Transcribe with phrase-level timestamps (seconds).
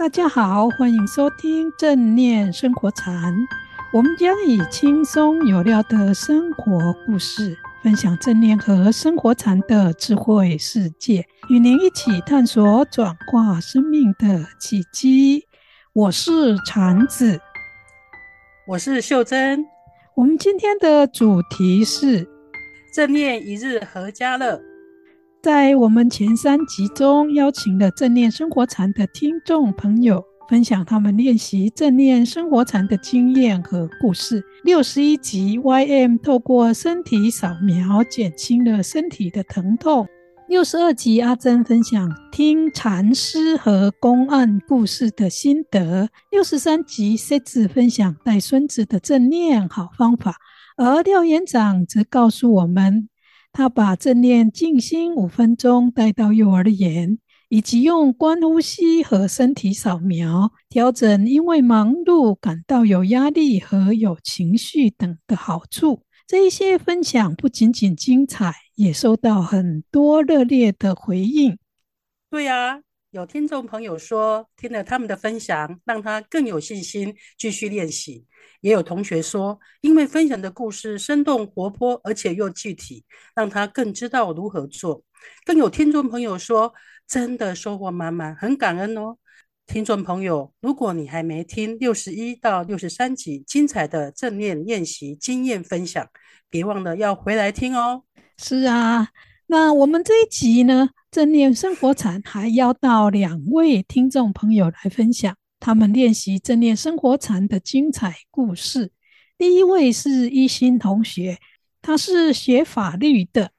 [0.00, 3.36] 大家好，欢迎收听正念生活禅。
[3.92, 15.46] 我们将以轻松有料的生活故事，分享正念和生活禅的智慧世界，与您一起探索转化生命的契机。
[15.92, 17.38] 我是禅子，
[18.68, 19.66] 我是秀珍。
[20.14, 22.26] 我们今天的主题是
[22.94, 24.69] 正念一日何家乐。
[25.42, 34.44] 在我们前三集中，邀请了正念生活禅的听众朋友，分享他们练习正念生活禅的经验和故事。
[34.64, 40.06] 六十一集，YM 透过身体扫描减轻了身体的疼痛。
[40.46, 46.10] 六十二集，阿珍分享听禅师和公案故事的心得。
[46.30, 50.36] 六十三集，C 子分享带孙子的正念好方法，
[50.76, 53.08] 而廖园长则告诉我们。
[53.52, 66.02] 他把正念静心五分钟带到幼儿园，以及用观呼吸和身体扫描调整，因为忙碌感到有压力和有情绪等的好处。
[66.26, 71.58] 这一些分享不仅仅精彩，也收到很多热烈的回应。
[72.30, 72.82] 对呀。
[73.10, 78.24] 有听众朋友说，听了他们的分享，让他更有信心继续练习。
[78.60, 85.02] 也有同学说，因为分享的故事生动活泼，而且又具体，让他更知道如何做。
[85.44, 86.72] 更有听众朋友说，
[87.08, 89.16] 真的收获满满，很感恩哦。
[89.66, 96.08] 听众朋友，如果你还没听六十一到六十三集精彩的正念练习经验分享，
[96.48, 98.04] 别忘了要回来听哦。
[98.38, 99.08] 是啊，
[99.50, 100.90] 那我们这一集呢？
[101.10, 108.92] 正念生活禅还邀到两位听众朋友来分享他们练习正念生活禅的精彩故事。
[109.36, 111.36] 第一位是一心同学，
[111.82, 113.50] 他是学法律的，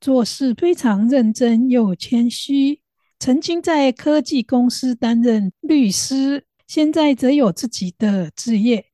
[0.00, 2.80] 做事非常认真又谦虚，
[3.18, 8.86] 曾经在科技公司担任律师，现在则有自己的职业。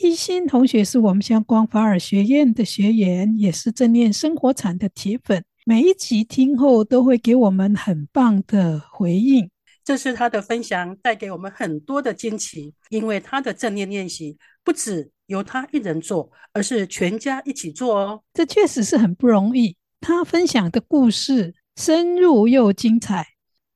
[0.00, 5.44] 一心同学是我们香光法尔学院的学员，也是正念生活禅的铁粉。
[5.68, 9.50] 每一集听后都会给我们很棒的回应，
[9.82, 18.22] 这是他的分享带给我们很多的惊奇，因为他的正念练习不只由他一人做，而是全家一起做哦。
[18.32, 19.76] 这确实是很不容易。
[20.00, 23.26] 他分享的故事深入又精彩，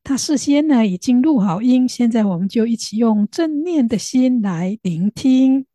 [0.04, 5.66] 他事先呢已经录好音，现在我们就一起用正念的心来聆听。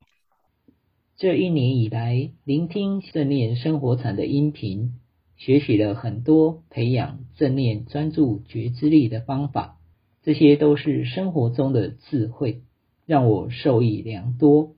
[1.17, 4.93] 这一年以来，聆听正念生活禅的音频。
[5.37, 9.77] 学习了很多培养正念专注觉知力的方法，
[10.23, 12.61] 这些都是生活中的智慧，
[13.05, 14.75] 让我受益良多。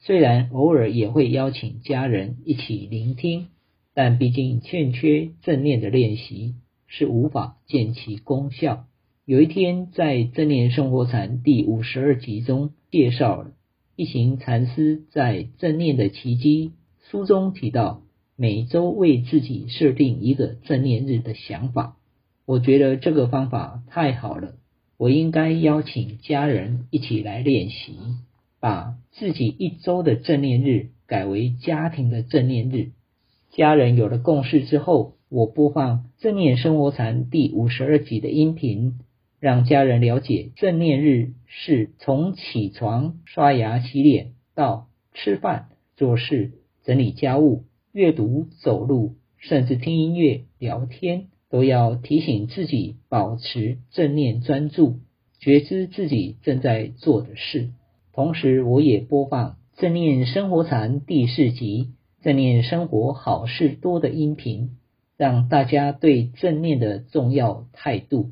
[0.00, 3.46] 虽然偶尔也会邀请家人一起聆听，
[3.94, 6.54] 但毕竟欠缺正念的练习，
[6.86, 8.86] 是无法见其功效。
[9.24, 13.46] 有一天，在正念生活禅第五十二集中介绍
[13.94, 16.72] 一行禅师在正念的奇迹
[17.10, 18.02] 书中提到。
[18.42, 21.98] 每周为自己设定一个正念日的想法，
[22.46, 24.54] 我觉得这个方法太好了。
[24.96, 27.98] 我应该邀请家人一起来练习，
[28.58, 32.92] 把自己一周的正念日改为家庭的正念日。
[33.50, 39.00] 家人有了共识之后，我播放正念生活禅第五十二集的音频，
[39.38, 46.52] 让家人了解正念日是从起床、刷牙、洗脸到吃饭、做事、
[46.84, 47.64] 整理家务。
[47.92, 55.00] 阅读、走路，甚至听音乐、聊天，都要提醒自己保持正念专注，
[55.40, 57.70] 觉知自己正在做的事。
[58.12, 61.88] 同时，我也播放《正念生活禅》第四集
[62.24, 64.76] 《正念生活好事多》的音频，
[65.16, 68.30] 让大家对正念的重要态度、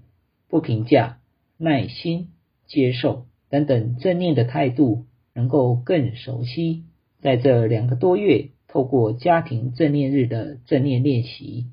[0.48, 1.18] 不评价、
[1.56, 2.28] 耐心、
[2.68, 6.84] 接受等等正念的态度能够更熟悉。
[7.20, 8.50] 在这两个多月。
[8.78, 11.66] 透过家庭正念日的正念练习，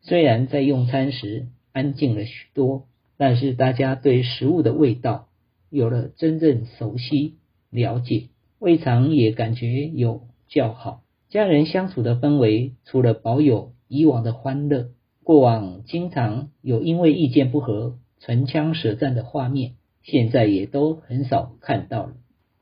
[0.00, 2.86] 虽然在用餐时安静了许多，
[3.18, 5.28] 但是大家对食物的味道
[5.68, 7.34] 有了真正熟悉
[7.68, 8.28] 了解，
[8.58, 11.02] 胃肠也感觉有较好。
[11.28, 14.88] 家人相处的氛围，除了保有以往的欢乐，
[15.22, 19.72] 过往经常有因为意见不合唇枪舌战的画面，
[20.02, 22.14] 现在也都很少看到了。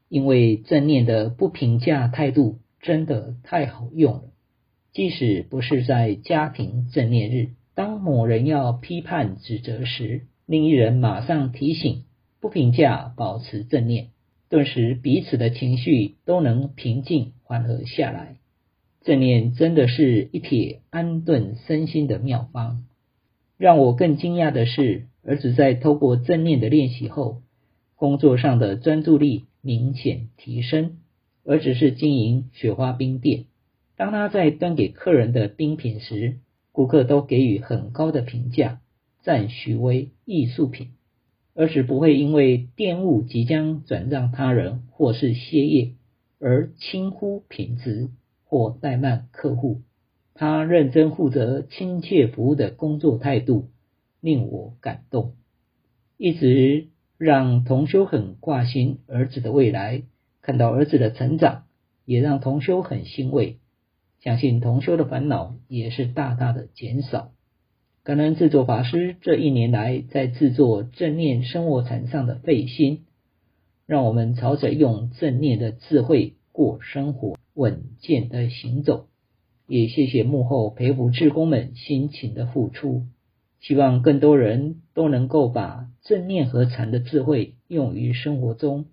[0.09, 2.59] 因为正念的不评价态度。
[2.81, 4.23] 真的太好用了，
[4.93, 12.05] 即使不是在家庭正念日，当某人要批判指责时，另一人马上提醒，
[12.41, 14.09] 不评价，保持正念，
[14.49, 18.37] 顿时彼此的情绪都能平静缓和下来。
[19.03, 22.85] 正念真的是一帖安顿身心的妙方。
[23.59, 27.43] 让我更惊讶的是，儿子在透过正念的练习后，
[27.95, 30.99] 工作上的专注力明显提升。
[31.49, 33.45] 儿子是经营雪花冰店，
[33.97, 36.39] 当他在端给客人的冰品时，
[36.73, 38.81] 顾客都给予很高的评价，
[39.23, 40.89] 赞许为艺术品。
[41.55, 45.93] 儿子不会因为店务即将转让他人或是歇业
[46.41, 48.11] 而轻忽品质
[48.45, 49.83] 或怠慢客户。
[50.35, 53.69] 他认真负责、亲切服务的工作态度
[54.21, 55.35] 令我感动，
[56.19, 56.89] 一直
[57.19, 60.03] 让同修很挂心儿子的未来。
[60.47, 61.65] 看到儿子的成长，
[62.05, 63.59] 也让同修很欣慰。
[64.21, 67.33] 相信同修的烦恼也是大大的减少。
[68.05, 73.07] 感恩制作法师这一年来在制作正念生活禅上的费心，
[73.87, 79.09] 让我们朝着用正念的智慧过生活，稳健的行走。
[79.67, 83.03] 也谢谢幕后陪护志工们辛勤的付出，
[83.59, 88.85] 希望更多人都能够把正念和禅的智慧用于生活中，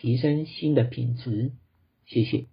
[0.00, 1.52] 提升新的品质。
[2.06, 2.46] 谢谢。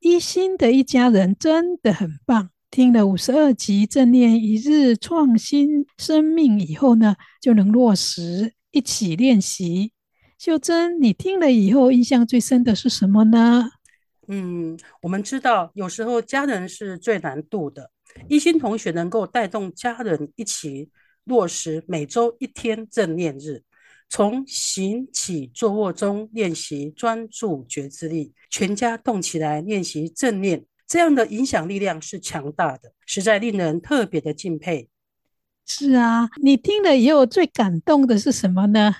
[0.00, 2.50] 一心的一家人真的很棒。
[2.70, 9.92] 听了五十二集正念一日创新生命以后呢，就能落实一起练习。
[10.38, 13.70] 秀珍，你听了以后印象最深的是什么呢？
[14.28, 17.90] 嗯，我们知道有时候家人是最难度的。
[18.28, 20.90] 一心同学能够带动家人一起
[21.24, 23.62] 落实每周一天正念日，
[24.08, 34.88] 从行起坐卧中练习专注觉知力，全家动起来练习正念，这样的影响力量是强大的，实在令人特别的敬佩。
[35.66, 38.94] 是啊，你听了以后最感动的是什么呢？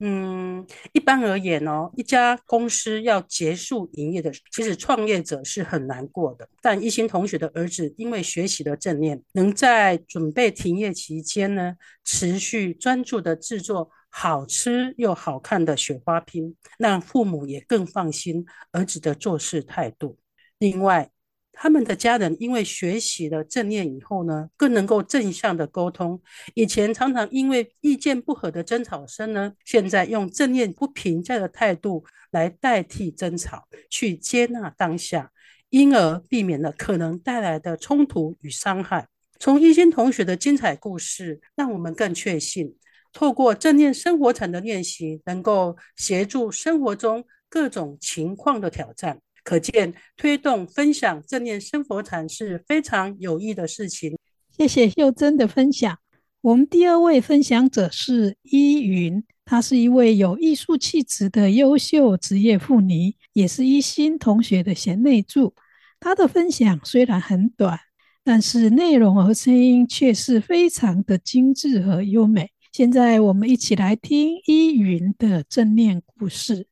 [0.00, 6.48] 嗯，一般而言哦，一家公司要结束营业的，其实创业者是很难过的。
[6.62, 11.74] 但一心同学的儿子因为学习了正念，能在准备停业期间呢，
[12.04, 20.18] 持续专注的制作好吃又好看的雪花拼，让父母也更放心儿子的做事态度。
[20.58, 21.10] 另外，
[21.52, 26.20] 他们的家人因为学习了正念以后呢，更能够正向的沟通。
[26.54, 35.32] 以前常常因为意见不合的争吵声呢，现在用正念不评价的态度来代替争吵，去接纳当下，
[35.70, 39.08] 因而避免了可能带来的冲突与伤害。
[39.40, 42.76] 从一心同学的精彩故事，让我们更确信，
[43.18, 49.18] 透过正念生活禅的练习，能够协助生活中各种情况的挑战。
[49.42, 54.16] 可见，推动分享正念生活禅是非常有益的事情。
[54.56, 55.98] 谢谢秀珍的分享。
[56.42, 65.56] 我们第二位分享者是依云，她是一位有艺术气质的优秀职业妇女，也是一心同学的贤内助。
[65.98, 67.80] 她的分享虽然很短，
[68.22, 72.52] 但是内容和声音却是非常的精致和优美。
[72.78, 76.68] 现在我们一起来听依云的正念故事。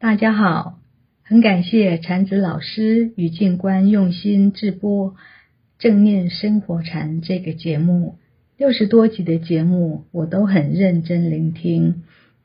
[0.00, 0.80] 大家好。
[1.22, 5.10] 很感谢禅子老师与静观用心制播
[5.78, 8.18] 《正念生活禅》这个节目，
[8.56, 12.02] 六十多集的节目我都很认真聆听，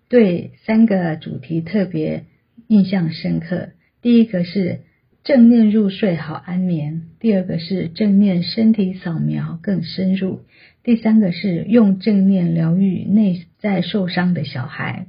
[0.08, 2.26] 对三个主题特别
[2.68, 3.70] 印象深刻。
[4.04, 4.82] 第一个是
[5.28, 10.40] 正念入睡好安眠，第二个是正念身体扫描更深入，
[10.86, 15.08] 第三个是用正念疗愈内在受伤的小孩。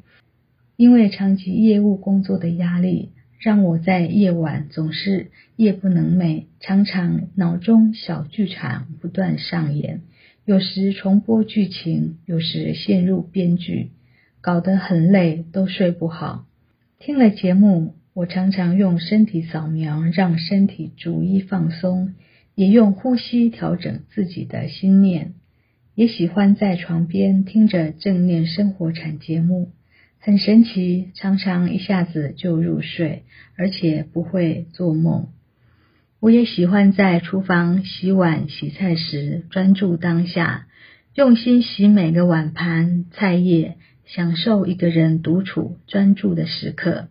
[0.74, 3.10] 因为长期业务工作的压力。
[3.38, 10.00] 让我在夜晚总是夜不能寐，常常脑中小剧场不断上演，
[10.44, 13.90] 有时重播剧情，有时陷入编剧，
[14.40, 16.46] 搞得很累，都睡不好。
[16.98, 22.16] 听了节目，我常常用身体扫描让身体逐一放松，
[22.56, 25.34] 也用呼吸调整自己的心念，
[25.94, 29.70] 也喜欢在床边听着正念生活禅节目。
[30.18, 33.22] 很神奇，常常一下子就入睡，
[33.56, 35.28] 而且不会做梦。
[36.18, 40.66] 我也喜欢在厨房洗碗、洗菜时专注当下，
[41.14, 47.10] 用心洗每个碗盘、菜叶，享受一个人独处专注的时刻，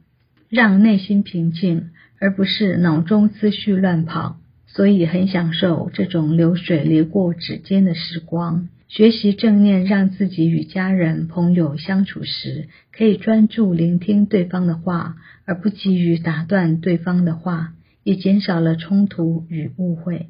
[0.49, 1.89] 让内心平静，
[2.19, 4.37] 而不是脑中思绪乱跑。
[4.69, 8.67] 所以很享受这种流水流过指尖的时光。
[8.87, 17.73] 学习正念，让自己与家人、朋友相处时，可以专注聆听对方的话，而不急于打断对方的话，
[18.03, 20.27] 也减少了冲突与误会。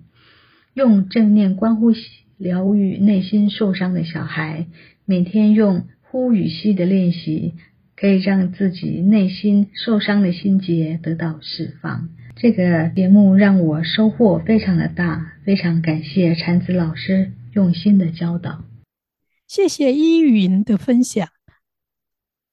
[0.73, 2.01] 用正念观呼吸
[2.37, 4.67] 疗愈内心受伤的小孩，
[5.05, 7.55] 每天用呼与吸的练习，
[7.99, 12.09] 可以让自己内心受伤的心结得到释放。
[12.35, 17.33] 这个节目让我收获非常的大，非常感谢禅子老师。
[17.53, 18.65] 用心的教导，
[19.47, 21.27] 谢谢依云的分享。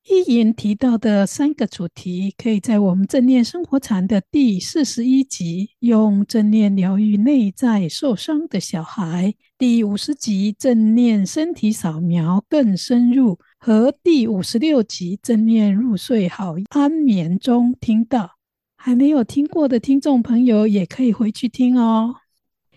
[0.08, 9.34] 依云提到的三个主题，可以在我们正念生活禅的第四十一集“用正念疗愈内在受伤的小孩”、
[9.66, 18.32] 第五十集“正念身体扫描更深入”和第五十六集“正念入睡好安眠”中听到。
[18.76, 22.16] 还没有听过的听众朋友，也可以回去听哦。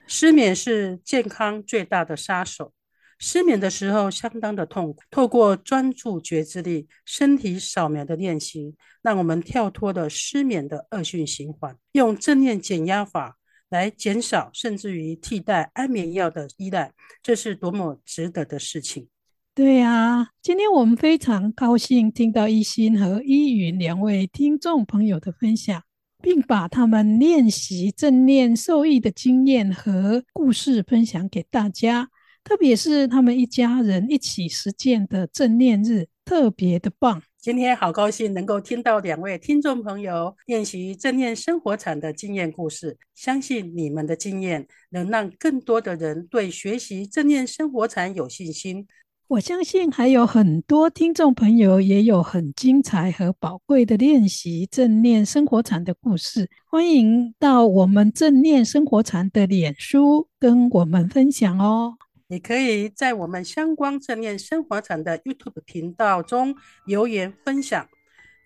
[0.07, 2.71] 失眠是健康最大的杀手。
[3.19, 13.36] 失眠的时候相当的痛苦，透过专注觉知力、身体扫描的练习，让我们跳脱了失眠的恶性循环，用正念减压法
[13.69, 19.07] 来减少甚至于替代安眠药的依赖，这是多么值得的事情。
[19.53, 25.81] 对啊，今天我们非常高兴听到一心和依云两位听众朋友的分享，
[26.21, 32.09] 并把他们练习正念受益的经验和故事分享给大家。
[32.43, 37.21] 特别是他们一家人一起实践的正念日，特别的棒。
[37.47, 48.85] 今天好高兴能够听到两位听众朋友练习正念生活禅的经验故事，相信你们的经验能让更多的人对学习正念生活禅有信心。
[49.29, 61.95] 我相信还有很多听众朋友也有很精彩和宝贵的练习正念生活禅的故事，欢迎到我们正念生活禅的脸书跟我们分享哦。
[62.29, 66.53] 你可以在我们相关正念生活场的 YouTube 频道中
[66.85, 67.87] 留言分享，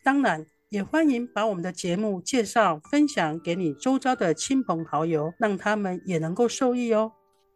[0.04, 7.12] 当然也欢迎把我们的节目介绍分享给你周遭的亲朋好友，让他们也能够受益哦。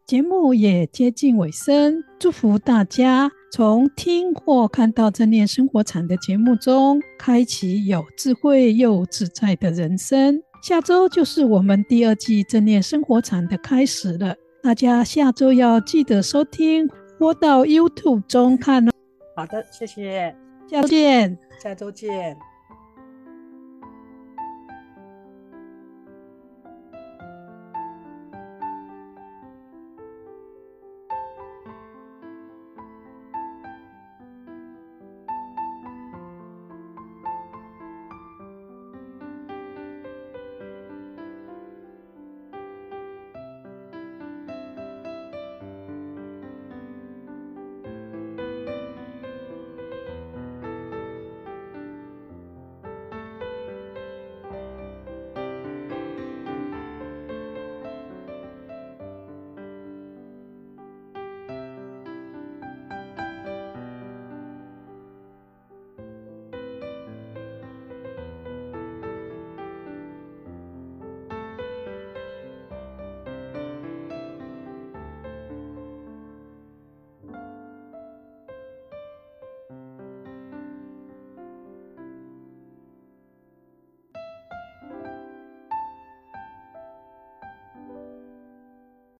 [0.08, 10.42] 节目也接近尾声，祝福大家从听或看到正念生活场的节目中，开启有智慧又自在的人生。
[10.64, 14.36] 下周就是我们第二季正念生活场的开始了。
[14.66, 18.92] 大家下周要记得收听播到 YouTube 中看哦。
[19.36, 20.36] 好的，谢谢，
[20.68, 22.36] 下周见，下周见。